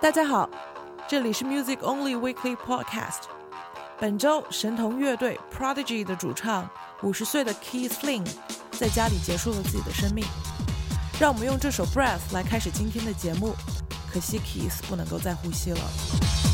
[0.00, 0.48] 大家好，
[1.06, 3.24] 这里是 Music Only Weekly Podcast。
[3.98, 6.68] 本周神童乐队 Prodigy 的主唱
[7.02, 8.26] 五十岁的 Keith Flynn
[8.72, 10.24] 在家里结束了自己的生命。
[11.20, 13.54] 让我们用这首 Breath 来开始今天的节目。
[14.10, 16.49] 可惜 Keith 不能够再呼吸了。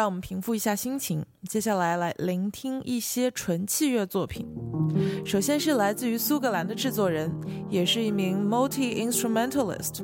[0.00, 4.46] 让我们平复一下心情，接下来来聆听一些纯器乐作品。
[5.26, 7.30] 首先是来自于苏格兰的制作人，
[7.68, 9.98] 也是一名 multi instrumentalist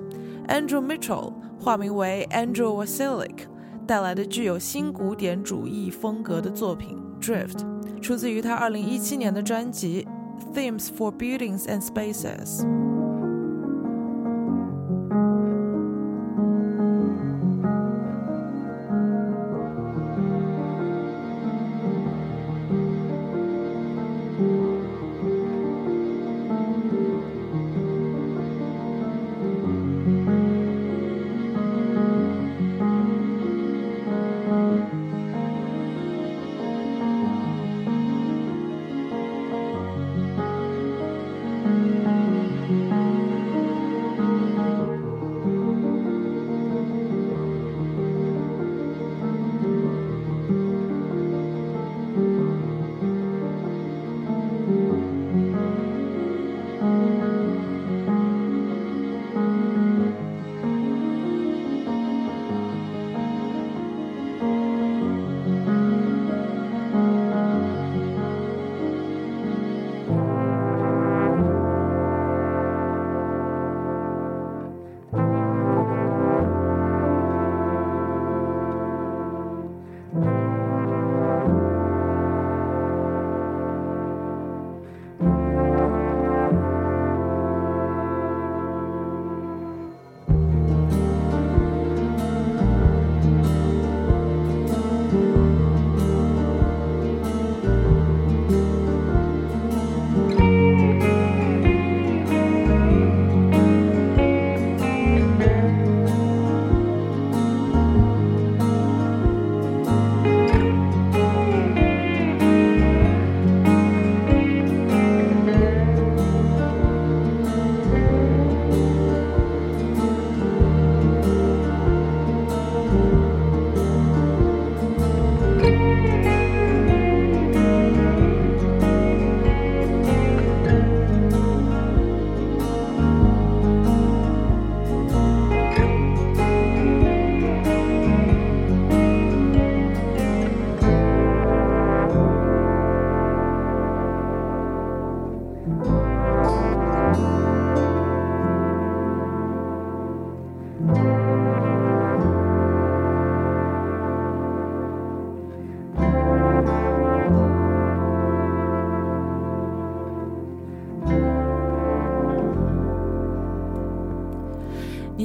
[0.49, 3.39] Andrew Mitchell，化名为 Andrew Wasilik，
[3.87, 7.61] 带来的具有新古典主义风格的作品《Drift》，
[8.03, 10.07] 出自于他2017年的专辑
[10.55, 12.61] 《Themes for Buildings and Spaces》。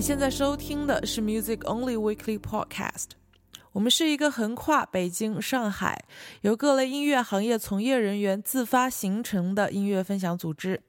[0.02, 3.10] 现在收听的是 Music Only Weekly Podcast。
[3.72, 6.04] 我们是一个横跨北京、上海，
[6.42, 10.82] 由各类音乐行业从业人员自发形成的音乐分享组织。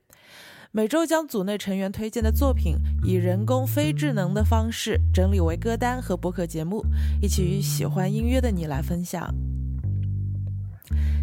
[0.71, 6.83] 每周将组内成员推荐的作品，以人工非智能的方式整理为歌单和播客节目，
[7.21, 9.29] 一起与喜欢音乐的你来分享。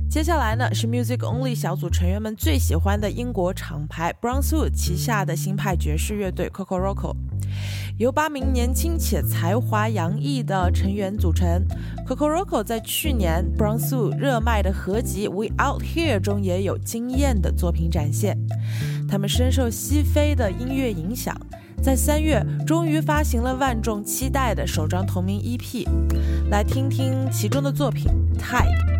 [0.10, 7.16] 接下来呢，是 Music Only 小组成员们最喜欢的英国厂牌 Brownswood 旗下的新派爵士乐队 Coco Roco。
[8.00, 11.64] 由八名年轻且才华洋溢的成员组成
[12.08, 18.36] ，Coco Roco 在去年 Brownswood 热卖的合集《We Out Here》中也有惊艳的作品展现。
[19.08, 21.40] 他们深受西非的音乐影响，
[21.84, 25.88] 在三月终于发行了万众期待的首张同名 EP，
[26.50, 28.08] 来听听其中的作品
[28.40, 28.96] 《Tide》。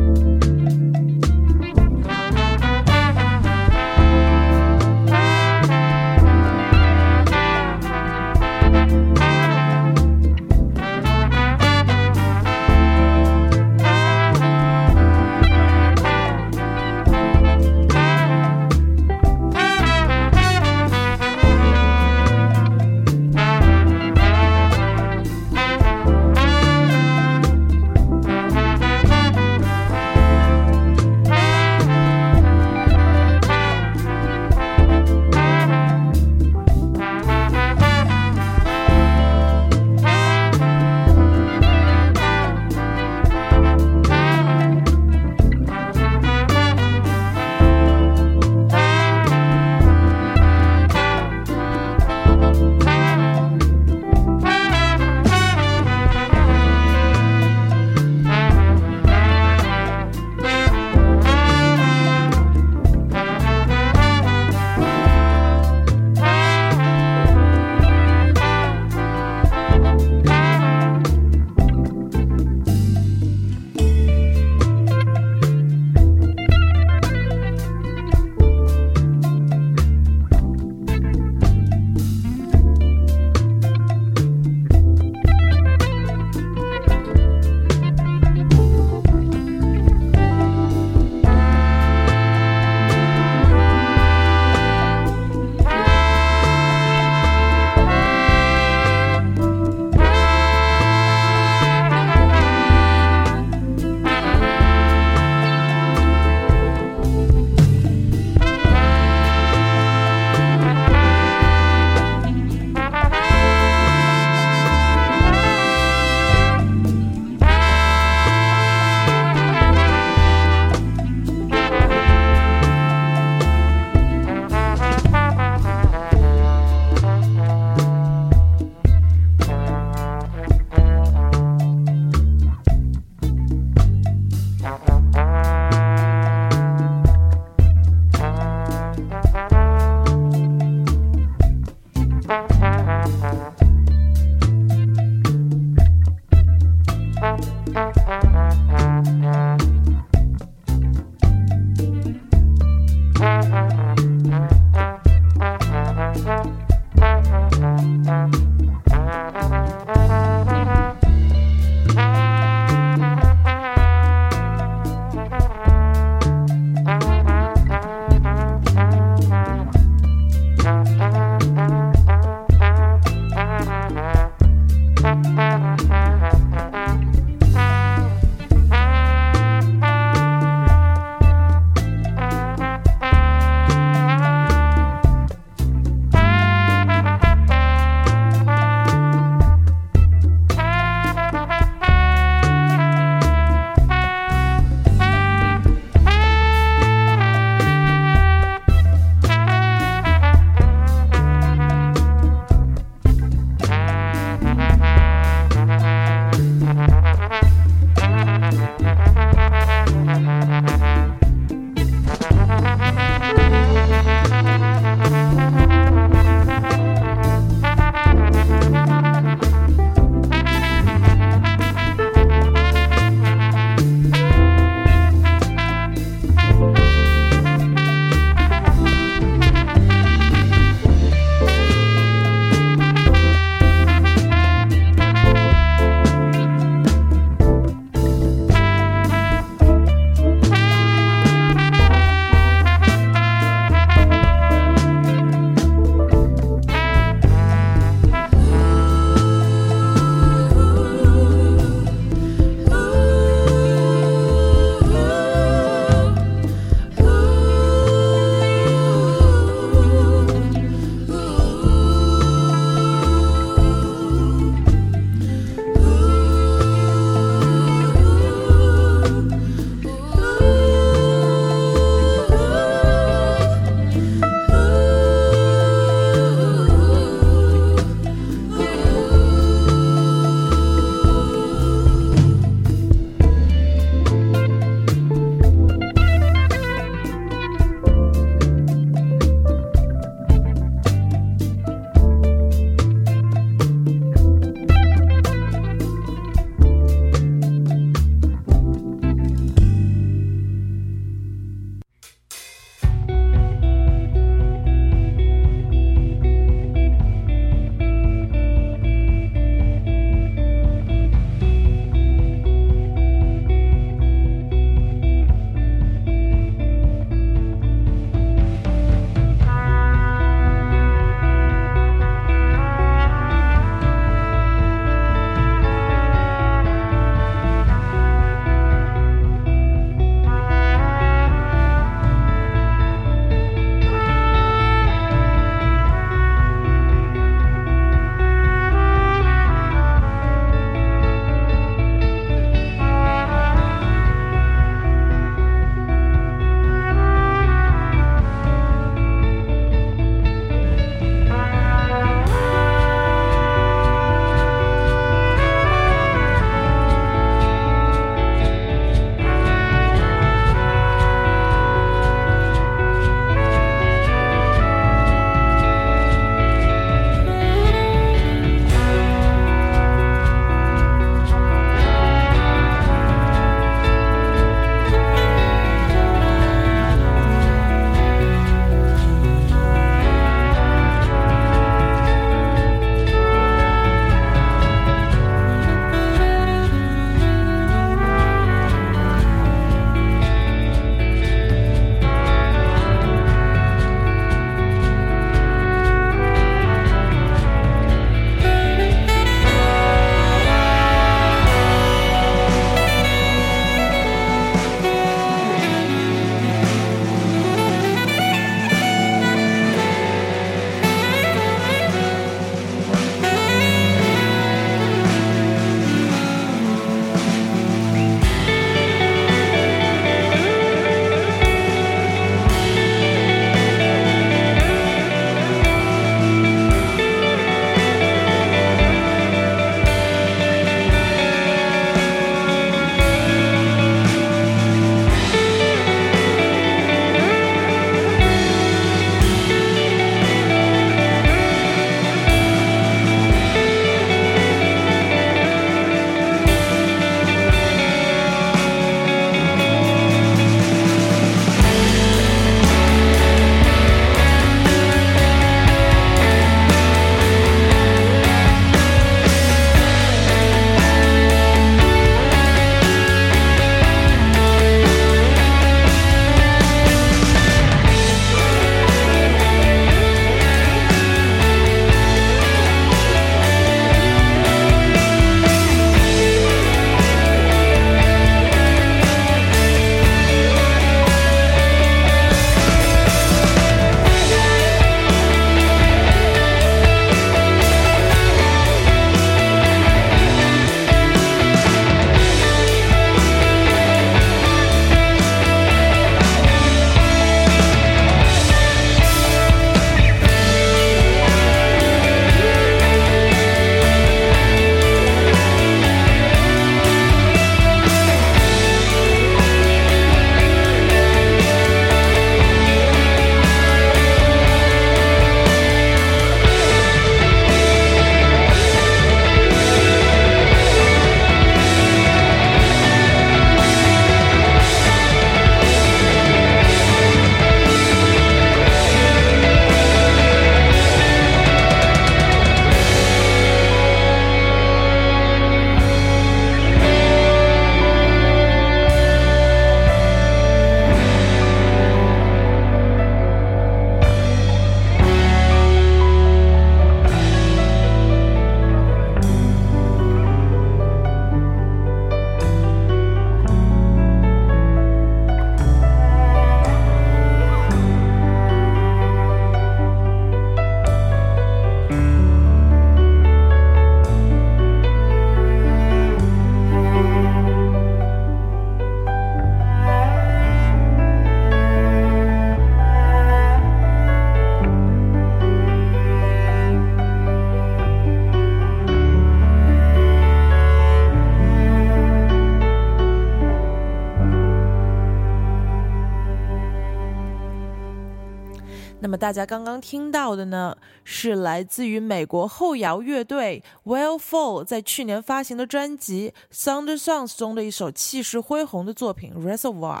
[589.00, 600.00] 那么大家刚刚听到的呢，是来自于美国后摇乐队 Well for 在去年发行的专辑《Thunder Songs》中的一首气势恢宏的作品《Reservoir》。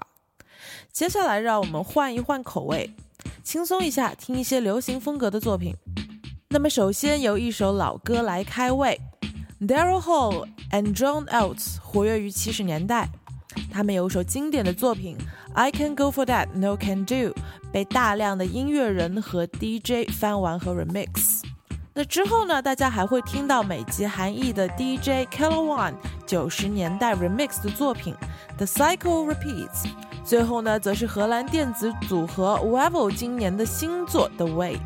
[0.92, 2.92] 接下来，让我们换一换口味，
[3.44, 5.76] 轻松一下，听一些流行风格的作品。
[6.48, 9.00] 那么，首先由一首老歌来开胃
[9.60, 13.08] ，Daryl Hall and John Oates 活跃于七十年代，
[13.70, 15.16] 他们有一首经典的作品
[15.54, 17.14] 《I Can Go For That No Can Do》。
[17.72, 21.42] 被大量的音乐人和 DJ 翻玩和 remix。
[21.94, 22.62] 那之后呢？
[22.62, 25.94] 大家还会听到美籍韩裔的 DJ k e l l o One
[26.26, 28.14] 九十年代 remix 的作品
[28.56, 29.84] 《The Cycle Repeats》。
[30.24, 34.78] 最后呢，则是荷兰电子组合 Wavel 今年的新作《The Weight》。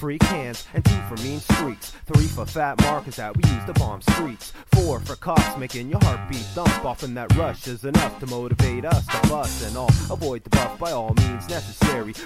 [0.00, 1.90] Free cans and two for mean streaks.
[2.06, 4.50] Three for fat markers that we use to bomb streets.
[4.72, 6.84] Four for cops making your heartbeat thump.
[6.86, 9.90] Often that rush is enough to motivate us to bust and all.
[10.10, 11.79] Avoid the buff by all means necessary.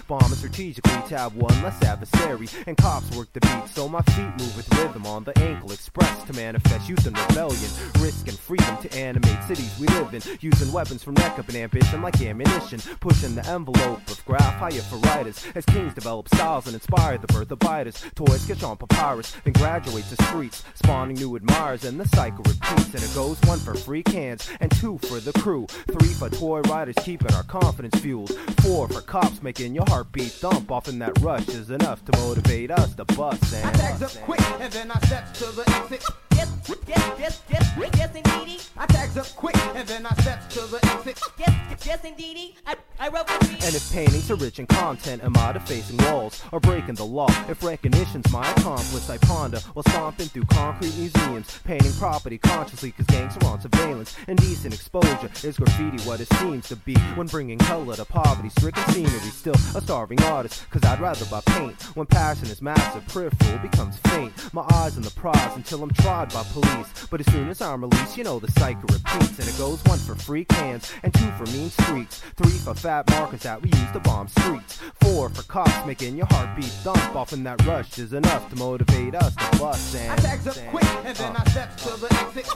[0.07, 2.48] Bombing strategically, tab one less adversary.
[2.66, 6.22] And cops work the beat, so my feet move with rhythm on the ankle express
[6.24, 7.70] to manifest youth and rebellion.
[7.98, 10.20] Risk and freedom to animate cities we live in.
[10.40, 12.79] Using weapons from neck up and ambition like ammunition.
[13.00, 15.44] Pushing the envelope of graph higher for writers.
[15.55, 18.05] As kings develop styles and inspire the birth of biters.
[18.14, 20.62] Toys catch on papyrus, then graduate to streets.
[20.74, 22.94] Spawning new admirers, and the cycle repeats.
[22.94, 25.66] And it goes one for free cans, and two for the crew.
[25.66, 28.31] Three for toy riders, keeping our confidence fueled.
[28.61, 30.71] Four for cops, making your heartbeat thump.
[30.71, 33.55] Often that rush is enough to motivate us to bust.
[33.55, 36.34] And I up quick, and then I step to the exit.
[36.66, 38.59] Yes, yes, yes, yes, indeedy.
[38.77, 41.20] I tags up quick, and then I step to the exit.
[41.38, 42.57] Yes, yes, indeedy.
[42.66, 43.35] I, I wrote the.
[43.64, 47.29] And if paintings are rich in content, am I defacing walls or breaking the law?
[47.48, 53.07] If recognition's my accomplice, I ponder while stomping through concrete museums, painting property consciously cause
[53.07, 54.16] gangs are on surveillance.
[54.27, 58.85] Indecent exposure is graffiti what it seems to be when bringing color to poverty stricken
[58.92, 59.18] scenery.
[59.18, 61.81] Still a starving artist, cause I'd rather buy paint.
[61.94, 64.33] When passion is massive, peripheral becomes faint.
[64.55, 67.07] My eyes on the prize until I'm tried by police.
[67.11, 69.38] But as soon as I'm released, you know the cycle repeats.
[69.38, 72.21] And it goes one for free cans and two for mean streaks.
[72.37, 74.81] Three for fat markers that we use to bomb streets.
[75.03, 77.17] Four for cops making your heartbeat thump.
[77.17, 79.97] Often that rush is enough to motivate us to bust.
[79.97, 82.49] And I tags up quick, and then I step to the exit.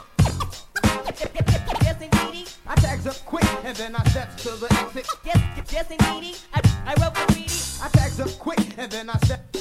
[1.83, 2.47] Yes, indeedy.
[2.67, 5.07] I tags up quick, and then I step to the exit.
[5.25, 6.37] Yes, yes, indeedy.
[6.55, 7.53] I, I wrote the beat.
[7.83, 9.59] I tags up quick, and then I step to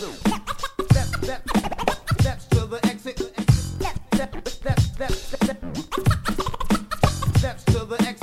[0.91, 1.50] step, step,
[2.19, 3.37] steps to the exit
[4.97, 5.62] steps, steps,
[7.38, 8.16] steps to the X.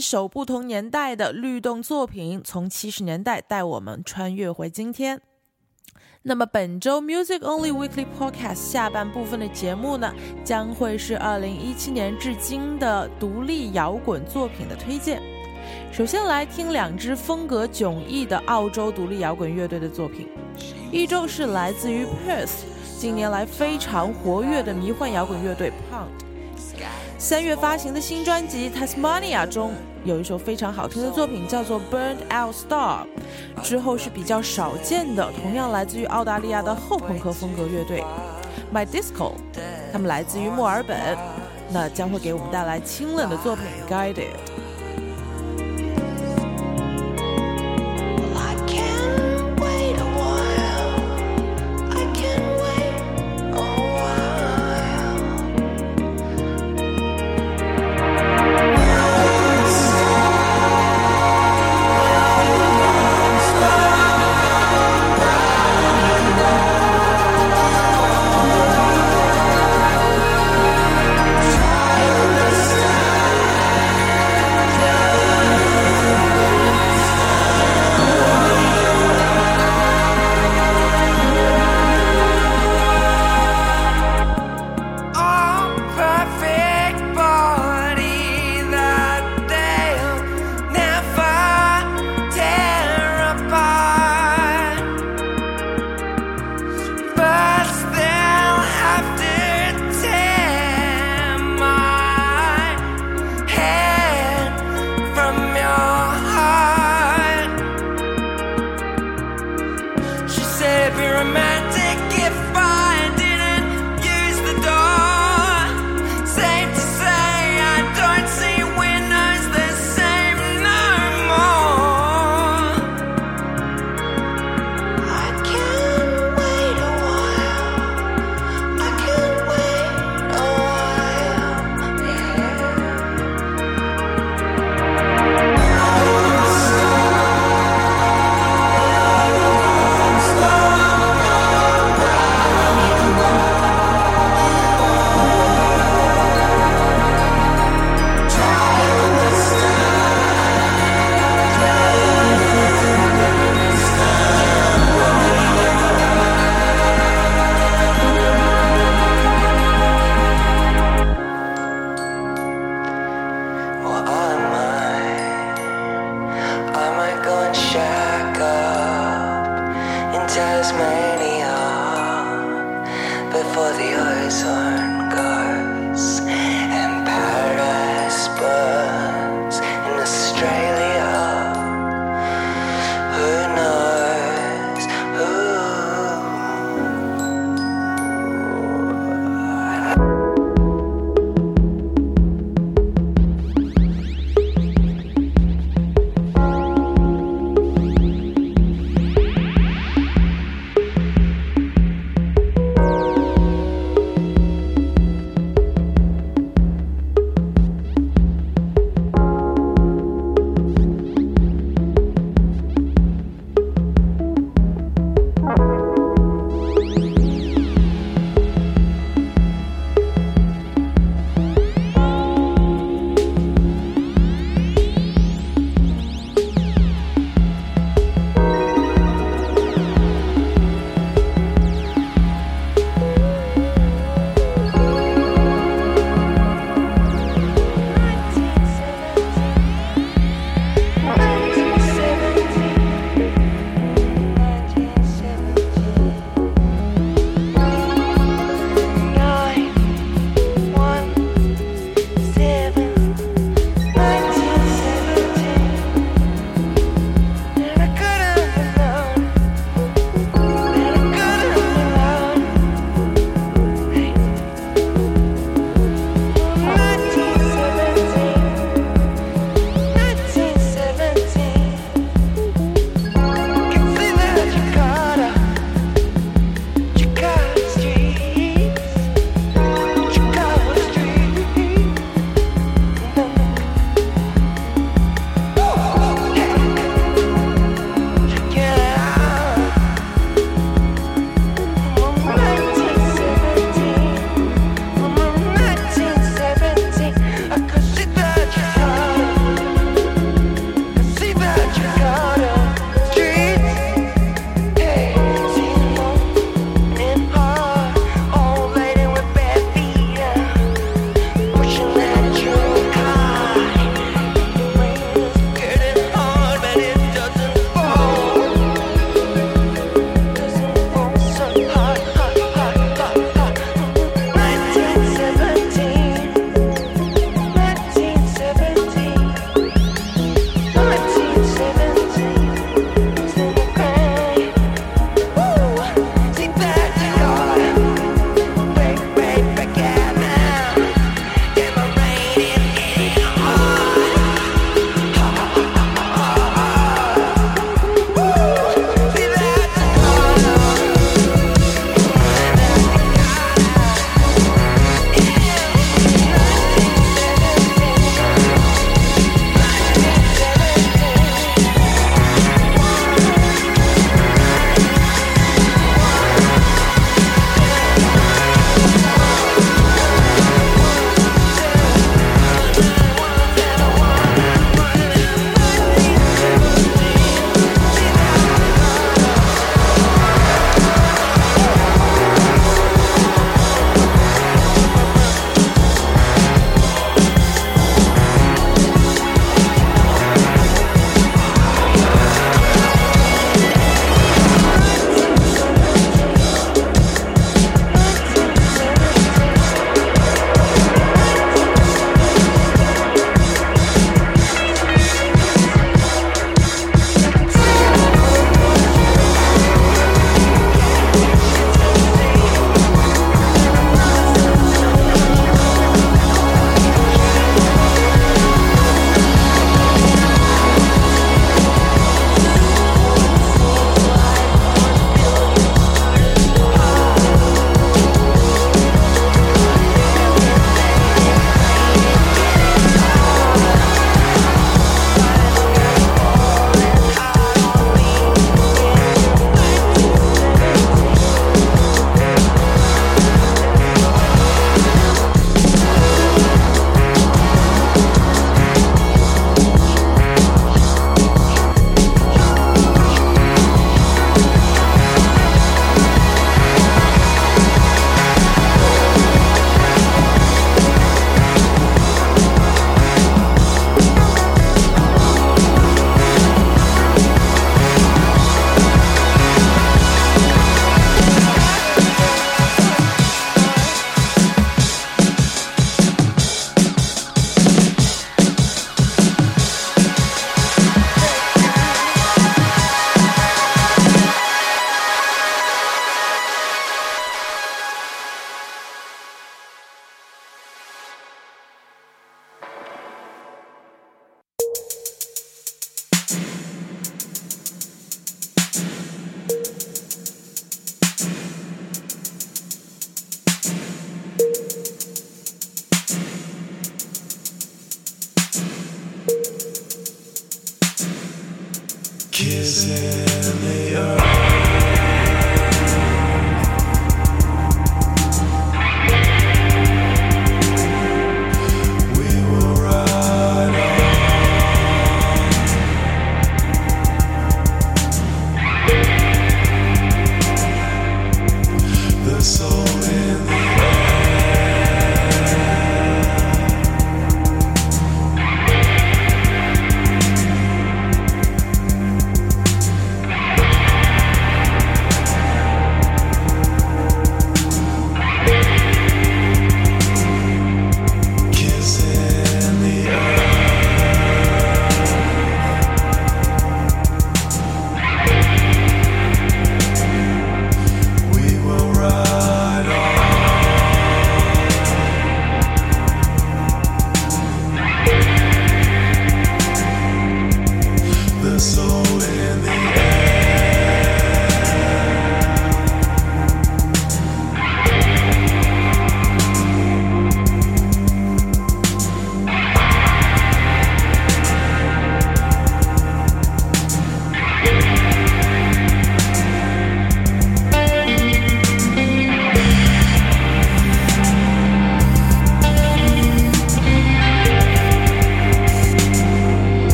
[0.00, 5.20] 首不同年代的律动作品，从七十年代带我们穿越回今天。
[6.22, 15.22] 那么本周 Music Only Weekly Podcast 下半部分的节目呢，将会是二零一七年至今的独立摇滚作品的推荐。
[15.90, 20.28] 首先来听两支风格迥异的澳洲独立摇滚乐队的作品，
[20.92, 22.64] 一周是来自于 Perth，
[22.98, 26.29] 近年来非常活跃的迷幻摇滚乐队 Pound。
[27.20, 33.04] 三月发行的新专辑《Tasmania》中有一首非常好听的作品，叫做《Burned Out Star》。
[33.62, 38.02] 之后是比较少见的，同样来自于澳大利亚的后朋克风格乐队
[38.72, 39.32] My Disco，
[39.92, 40.98] 他们来自于墨尔本，
[41.70, 44.14] 那将会给我们带来清冷的作品《Guided》。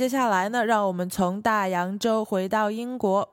[0.00, 3.28] 接下来呢，让我们从大洋洲回到英国。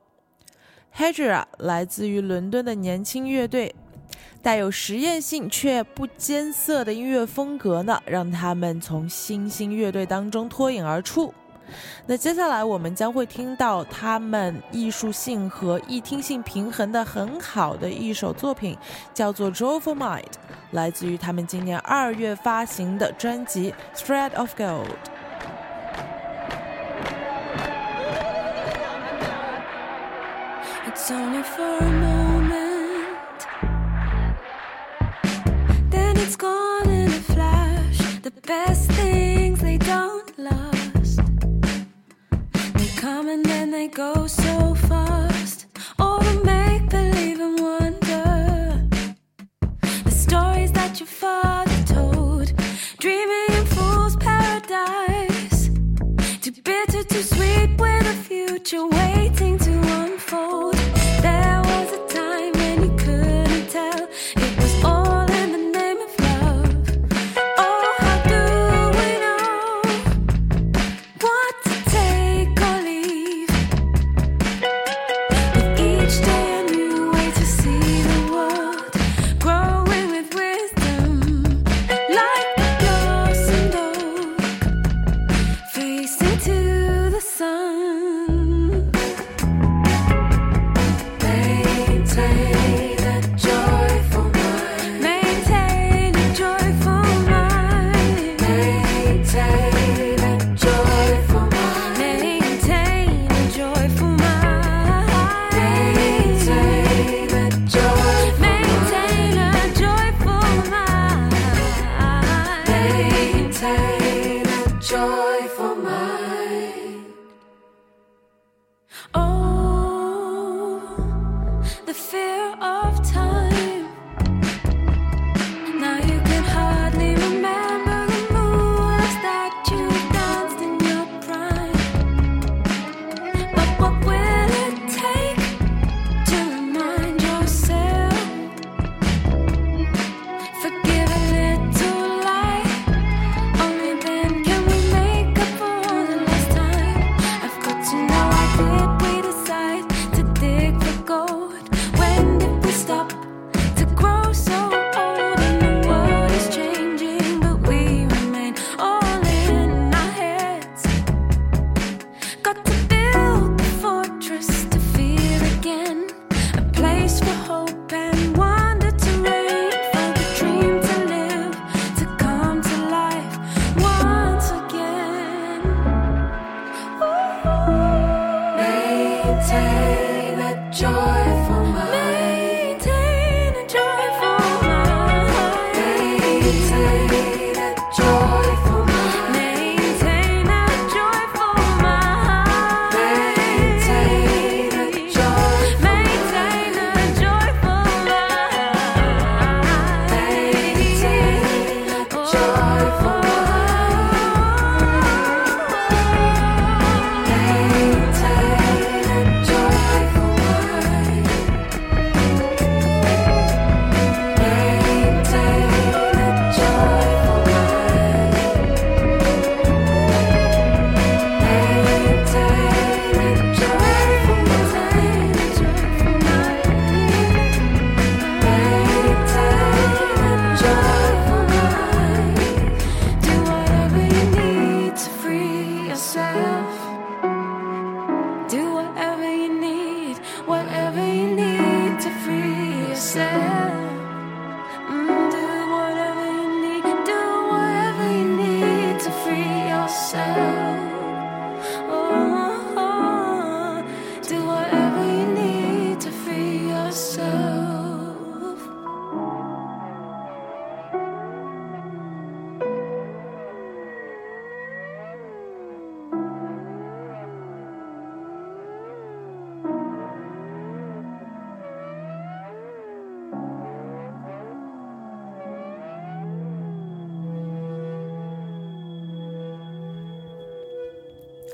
[0.94, 3.74] Hedra 来自于伦敦的年轻乐队，
[4.42, 11.32] 带有实验性却不艰涩的音乐风格呢，让他们从新兴乐队当中脱颖而出。
[12.06, 18.76] 那接下来我们将会听到他们艺术性和易听性平衡的很好的一首作品，
[19.14, 20.20] 叫做《Joyful Mind》，
[20.72, 24.84] 来自于他们今年二月发行的专辑《Thread of Gold》。
[31.00, 33.46] It's only for a moment.
[35.90, 37.98] Then it's gone in a flash.
[38.22, 41.20] The best things they don't last.
[42.74, 44.97] They come and then they go so fast.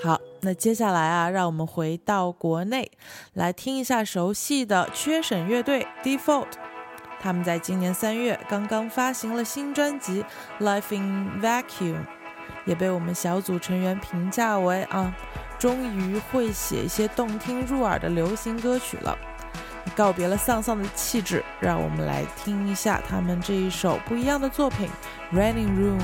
[0.03, 2.91] 好那接下来啊，让我们回到国内，
[3.33, 6.49] 来听一下熟悉的缺省乐队 Default。
[7.21, 10.23] 他们在今年三月刚刚发行了新专辑
[10.63, 11.95] 《Life in Vacuum》，
[12.67, 15.15] 也被我们小组成员评价为啊，
[15.59, 19.17] 终于会写一些动听入耳的流行歌曲了。
[19.97, 24.89] 告别了丧丧的气质，让我们来听一下他们这一首不一样的作品
[25.35, 25.99] 《Running Room》。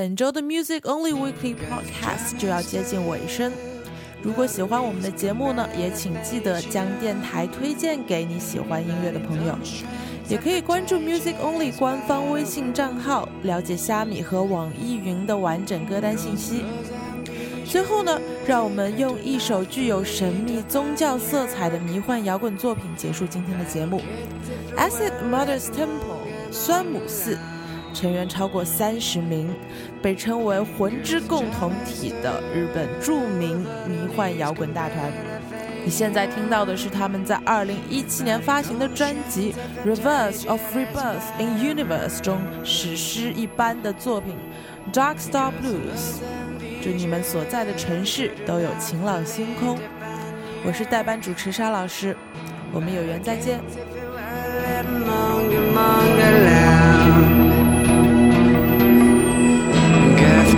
[0.00, 3.52] 本周的 Music Only Weekly Podcast 就要接近尾声。
[4.22, 9.54] 如果喜欢我们的节目呢，也请记得将电台推荐给你喜欢音乐的朋友，
[10.26, 16.64] 也可以关注 Music Only 官方微信账号，了解虾米和网易云的完整歌单信息。
[17.66, 24.00] 最后呢，让我们用一首具有神秘宗教色彩的迷幻摇滚作品结束今天的节目，
[24.78, 27.36] 《Acid Mother's Temple》酸母寺。
[27.92, 29.54] 成员超过三十名，
[30.00, 35.10] 被称为“魂之共同体”的日本著名迷幻摇滚大团。
[35.82, 39.54] 你现在听到的是他们在2017年发行的专辑
[39.88, 44.36] 《Reverse of Rebirth in Universe》中史诗一般的作品
[44.94, 46.20] 《Dark Star Blues》。
[46.82, 49.78] 祝你们所在的城市都有晴朗星空。
[50.66, 52.14] 我是代班主持沙老师，
[52.72, 53.58] 我们有缘再见。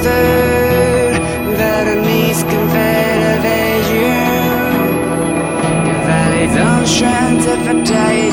[0.00, 1.10] stör
[1.58, 3.20] Världens konfederation
[6.06, 8.32] Väldigt omskönt att för dig